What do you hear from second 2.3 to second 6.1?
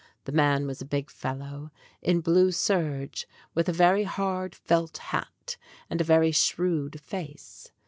serge, with a very hard felt hat and a